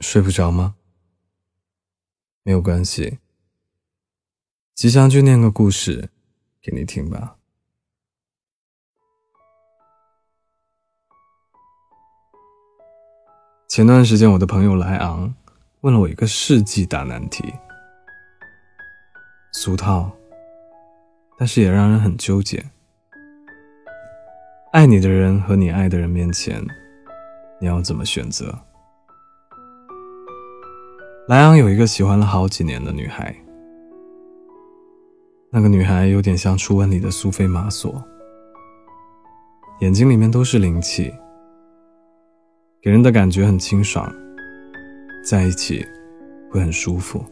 [0.00, 0.74] 睡不着吗？
[2.42, 3.18] 没有关系，
[4.74, 6.08] 吉祥君念个故事
[6.62, 7.36] 给你听吧。
[13.68, 15.32] 前段时间，我的朋友莱昂
[15.82, 17.54] 问了我一个世纪大难题，
[19.52, 20.10] 俗套，
[21.38, 22.64] 但是也让人很纠结。
[24.72, 26.66] 爱你的人和你爱的人面前，
[27.60, 28.58] 你要怎么选择？
[31.28, 33.32] 莱昂有一个喜欢了好几年的女孩，
[35.48, 38.02] 那个女孩有点像初吻里的苏菲玛索，
[39.80, 41.12] 眼睛里面都是灵气，
[42.82, 44.12] 给人的感觉很清爽，
[45.24, 45.86] 在一起
[46.50, 47.24] 会很舒服。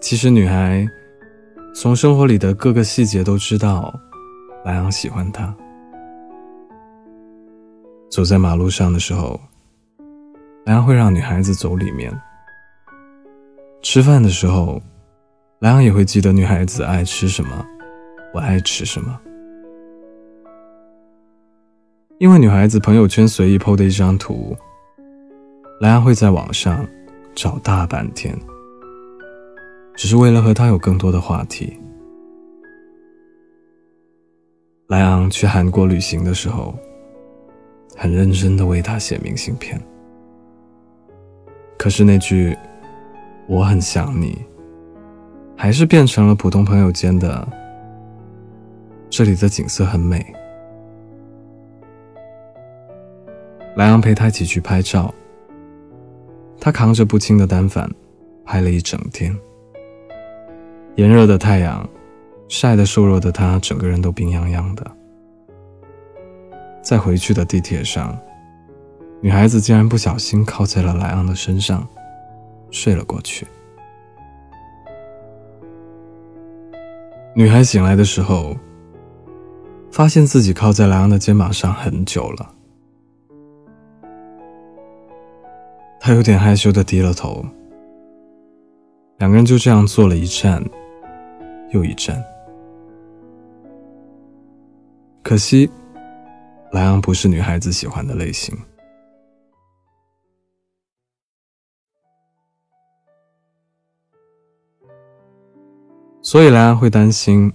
[0.00, 0.86] 其实女孩
[1.74, 3.94] 从生活里的各个细节都知道，
[4.64, 5.54] 莱昂喜欢她。
[8.08, 9.38] 走在马路上的时候。
[10.66, 12.12] 莱昂会让女孩子走里面。
[13.82, 14.82] 吃饭的时候，
[15.60, 17.64] 莱昂也会记得女孩子爱吃什么，
[18.34, 19.16] 我爱吃什么。
[22.18, 24.56] 因为女孩子朋友圈随意 PO 的一张图，
[25.80, 26.84] 莱昂会在网上
[27.32, 28.36] 找大半天，
[29.94, 31.78] 只是为了和她有更多的话题。
[34.88, 36.76] 莱昂去韩国旅行的时候，
[37.96, 39.80] 很认真的为她写明信片。
[41.78, 42.56] 可是那句
[43.46, 44.44] “我很想你”，
[45.56, 47.46] 还是变成了普通朋友间的。
[49.08, 50.24] 这里的景色很美。
[53.76, 55.14] 莱昂陪他一起去拍照，
[56.58, 57.88] 他扛着不轻的单反，
[58.44, 59.34] 拍了一整天。
[60.96, 61.88] 炎热的太阳
[62.48, 64.90] 晒得瘦弱的他，整个人都病怏怏的。
[66.82, 68.18] 在回去的地铁上。
[69.20, 71.86] 女孩子竟然不小心靠在了莱昂的身上，
[72.70, 73.46] 睡了过去。
[77.34, 78.56] 女孩醒来的时候，
[79.90, 82.54] 发现自己靠在莱昂的肩膀上很久了。
[85.98, 87.44] 她有点害羞的低了头。
[89.18, 90.62] 两个人就这样坐了一站
[91.70, 92.22] 又一站。
[95.22, 95.68] 可惜，
[96.70, 98.56] 莱昂不是女孩子喜欢的类型。
[106.22, 107.52] 所以莱昂会担心，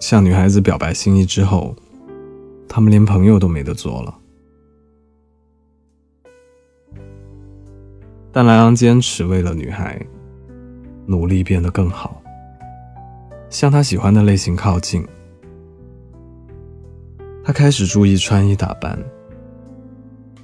[0.00, 1.74] 向女孩子表白心意之后，
[2.68, 4.18] 他们连朋友都没得做了。
[8.32, 10.00] 但莱昂坚持为了女孩，
[11.06, 12.20] 努力变得更好，
[13.48, 15.06] 向他喜欢的类型靠近。
[17.44, 18.98] 他开始注意穿衣打扮，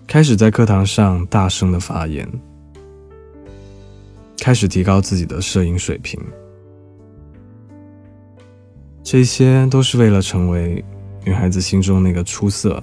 [0.07, 2.31] 开始在课堂上大声的发言，
[4.41, 6.19] 开始提高自己的摄影水平。
[9.03, 10.85] 这些都是为了成为
[11.25, 12.83] 女孩子心中那个出色、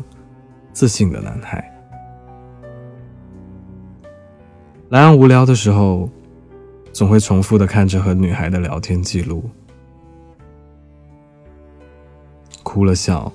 [0.71, 1.73] 自信的男孩。
[4.89, 6.09] 莱昂无聊的时候，
[6.93, 9.49] 总会重复的看着和女孩的聊天记录，
[12.63, 13.31] 哭了笑，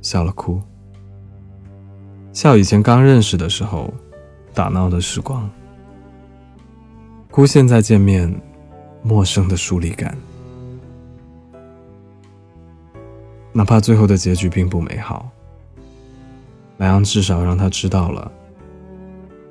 [0.00, 0.60] 笑了哭，
[2.32, 3.92] 笑以前刚认识的时候
[4.54, 5.50] 打闹的时光，
[7.30, 8.32] 孤现在见面
[9.02, 10.16] 陌生的疏离感。
[13.52, 15.28] 哪怕最后的结局并不美好，
[16.78, 18.30] 莱昂至少让他知道了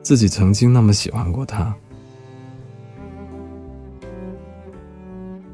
[0.02, 1.74] 自己曾经那么喜欢过他。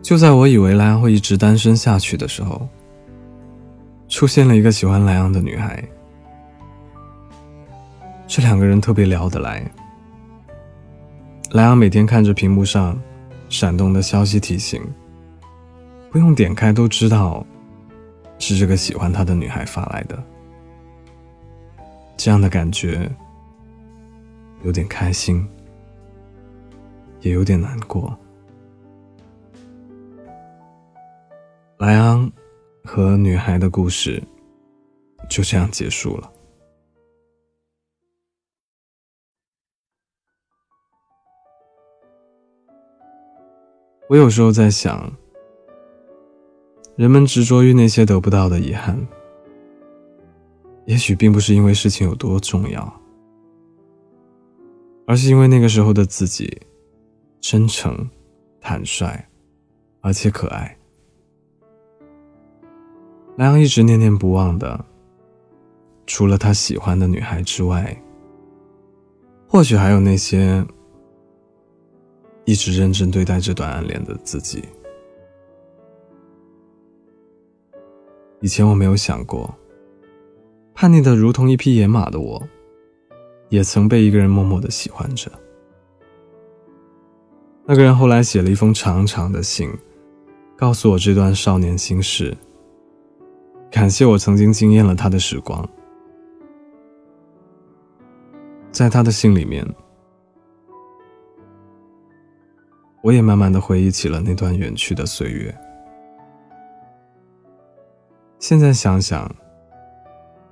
[0.02, 2.68] 就在我以为莱昂会一直单身下去的时候，
[4.08, 5.84] 出现了一个喜欢莱昂的女孩。
[8.28, 9.64] 这两个人特别聊得来。
[11.54, 13.00] 莱昂每天看着屏幕上
[13.48, 14.82] 闪动的消息提醒，
[16.10, 17.46] 不用点开都知道。
[18.40, 20.22] 是这个喜欢他的女孩发来的，
[22.18, 23.10] 这样的感觉
[24.64, 25.48] 有点开心，
[27.22, 28.18] 也有点难过。
[31.78, 32.30] 莱昂
[32.84, 34.22] 和女孩的故事
[35.30, 36.30] 就这样结束了。
[44.10, 45.12] 我有时候在想。
[46.96, 48.96] 人们执着于那些得不到的遗憾，
[50.86, 53.02] 也许并不是因为事情有多重要，
[55.08, 56.56] 而是因为那个时候的自己
[57.42, 58.08] 真诚、
[58.62, 59.28] 坦率，
[60.02, 60.78] 而且可爱。
[63.38, 64.86] 莱昂一直念念不忘的，
[66.06, 68.00] 除了他喜欢的女孩之外，
[69.48, 70.64] 或许还有那些
[72.46, 74.64] 一直认真对待这段暗恋的自己。
[78.42, 79.54] 以前我没有想过，
[80.74, 82.42] 叛逆的如同一匹野马的我，
[83.48, 85.32] 也曾被一个人默默的喜欢着。
[87.66, 89.72] 那个人后来写了一封长长的信，
[90.58, 92.36] 告诉我这段少年心事，
[93.72, 95.66] 感谢我曾经惊艳了他的时光。
[98.70, 99.66] 在他的信里面，
[103.04, 105.54] 我也慢慢的回忆起了那段远去的岁月。
[108.40, 109.30] 现在想想，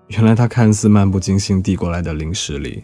[0.08, 2.84] 原来他看似漫不经心递过来的零食里，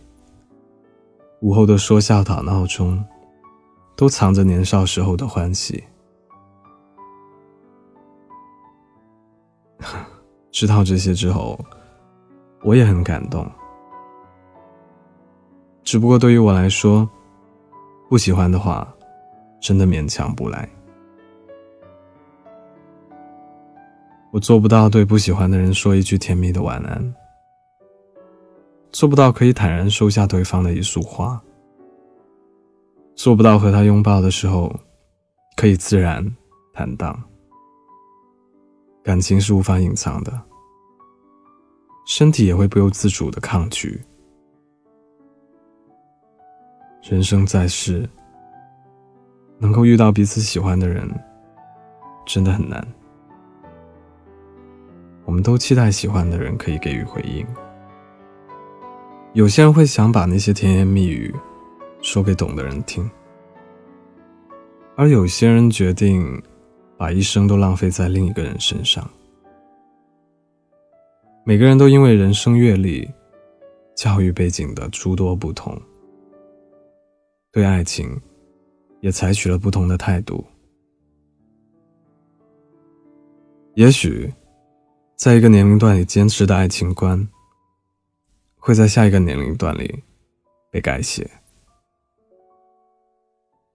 [1.42, 3.04] 午后的说笑打闹中，
[3.98, 5.84] 都藏着年少时候的欢喜。
[10.50, 11.60] 知道这些之后，
[12.64, 13.46] 我也很感动。
[15.84, 17.10] 只不过对于我来说，
[18.10, 18.88] 不喜欢的话，
[19.59, 20.68] 真的勉强不来。
[24.31, 27.15] 我做不到对不喜欢的人说一句甜蜜的晚安，
[28.92, 31.42] 做不到可以坦然收下对方的一束花，
[33.15, 34.74] 做不到和他拥抱的时候
[35.56, 36.24] 可以自然
[36.74, 37.19] 坦荡。
[39.01, 40.39] 感情是无法隐藏的，
[42.06, 44.00] 身体也会不由自主的抗拒。
[47.01, 48.07] 人生在世，
[49.59, 51.09] 能够遇到彼此喜欢的人，
[52.25, 52.86] 真的很难。
[55.25, 57.45] 我们都期待喜欢的人可以给予回应。
[59.33, 61.33] 有些人会想把那些甜言蜜语
[62.01, 63.09] 说给懂的人听，
[64.95, 66.42] 而有些人决定
[66.98, 69.07] 把一生都浪费在另一个人身上。
[71.44, 73.09] 每个人都因为人生阅历、
[73.95, 75.80] 教育背景的诸多不同，
[77.51, 78.19] 对爱情
[78.99, 80.45] 也采取了不同的态度。
[83.75, 84.33] 也许。
[85.15, 87.27] 在一个年龄段里坚持的爱情观，
[88.59, 90.03] 会在下一个年龄段里
[90.69, 91.27] 被改写。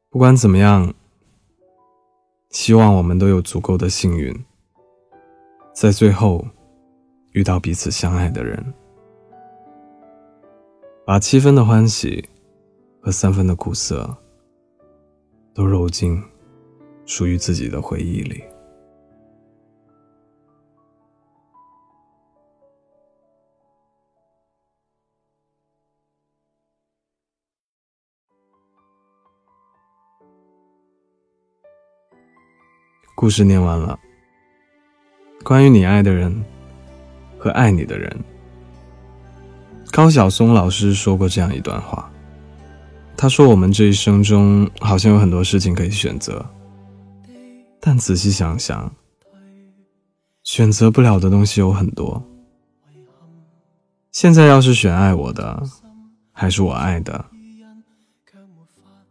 [0.09, 0.95] 不管怎么样，
[2.51, 4.33] 希望我们都有足够的幸运，
[5.75, 6.47] 在最后
[7.33, 8.73] 遇到彼此相爱的人，
[11.05, 12.29] 把七分的欢喜
[13.01, 14.17] 和三分的苦涩
[15.55, 16.23] 都揉进
[17.05, 18.43] 属于自己的回忆里。
[33.15, 33.97] 故事念完了。
[35.45, 36.45] 关于你爱的人
[37.39, 38.17] 和爱你的人，
[39.93, 42.11] 高晓松老师说过这样一段话。
[43.23, 46.45] 他说：“我们这一生中好像有很多事情可以选择，
[47.79, 48.93] 但仔细想想，
[50.43, 52.21] 选择不了的东西有很多。
[54.11, 55.63] 现在要是选爱我的，
[56.33, 57.25] 还是我爱的，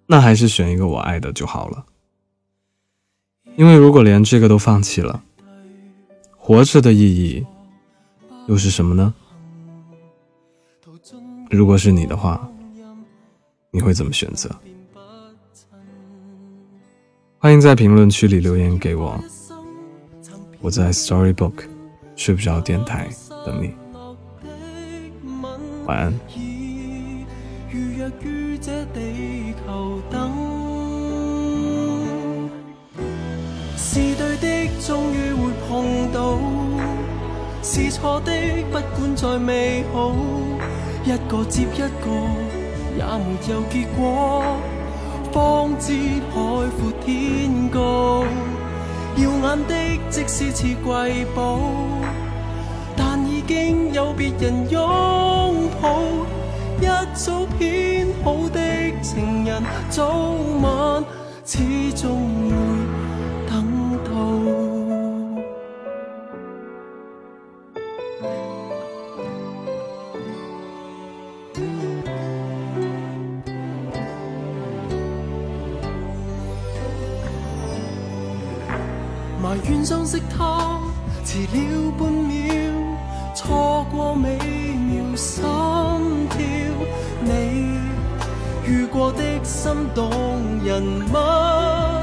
[0.08, 1.86] 那还是选一个我爱的就好了。”
[3.56, 5.24] 因为如果连这个都放弃了，
[6.36, 7.46] 活着的意义
[8.50, 9.14] 又是什么呢？
[11.50, 12.52] 如果是你的话，
[13.74, 14.54] 你会怎么选择？
[17.38, 19.18] 欢迎在评论区里留言给我，
[20.60, 21.54] 我在 Storybook
[22.18, 23.08] 睡不着电台
[23.46, 23.74] 等你。
[25.86, 26.14] 晚安。
[33.78, 36.38] 是对的终于会碰到，
[37.64, 38.32] 是错的，
[38.72, 40.14] 不管再美好，
[41.06, 41.88] 一个接一个，
[42.98, 44.44] 也没有结果，
[45.32, 45.94] 方知
[46.32, 48.24] 海阔天高。
[49.18, 49.76] 耀眼的
[50.10, 51.60] 即使似瑰宝，
[52.96, 54.80] 但已经有别人拥
[55.82, 56.02] 抱。
[56.80, 58.60] 一早编好的
[59.02, 61.04] 情人，早晚
[61.46, 61.60] 始
[61.96, 62.41] 终
[79.84, 80.80] 相识他
[81.26, 82.38] 迟了半秒
[83.34, 85.44] 错过美妙心
[86.30, 86.40] 跳
[87.24, 87.80] 你
[88.64, 90.12] 遇过的心动
[90.64, 92.00] 人吗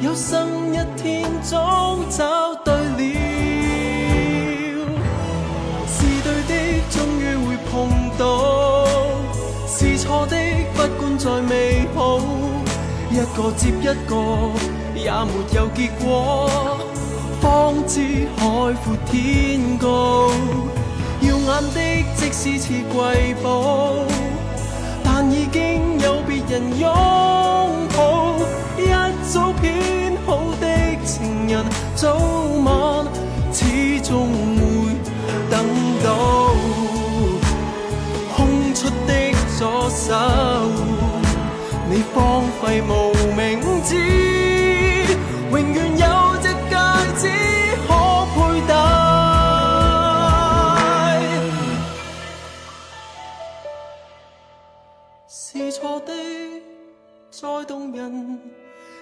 [0.00, 3.02] 有生一天总找对了。
[5.86, 7.88] 是对的终于会碰
[8.18, 8.86] 到
[9.68, 10.36] 是错的
[10.74, 12.18] 不管再美好
[13.10, 14.16] 一个接一个
[14.94, 16.91] 也没有结果。
[17.42, 18.46] 方知海
[18.84, 20.30] 阔天高。
[21.20, 21.80] 耀眼的
[22.14, 23.94] 即使似瑰宝，
[25.02, 26.88] 但已经有别人拥
[27.96, 28.36] 抱。
[28.78, 28.86] 一
[29.28, 30.66] 早编好的
[31.04, 31.64] 情人，
[31.96, 32.14] 早
[32.64, 33.04] 晚
[33.52, 34.28] 始终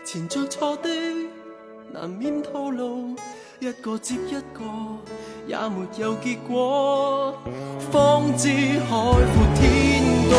[0.04, 0.88] 纏着错的
[1.92, 3.14] 难免套路，
[3.61, 4.64] 一个接一个
[5.47, 7.35] 也没有结果，
[7.92, 9.21] 方知海阔
[9.54, 10.35] 天高。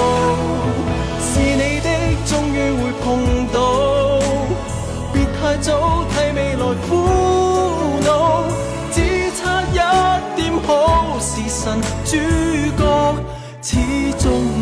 [1.20, 1.88] 是你的，
[2.25, 3.06] 终于会碰
[3.53, 4.20] 到，
[5.13, 6.89] 别太早替未来苦
[8.03, 8.44] 恼，
[8.91, 8.98] 只
[9.38, 9.75] 差一
[10.36, 12.18] 点好是神主
[12.77, 13.15] 角，
[13.62, 13.77] 始
[14.18, 14.61] 终。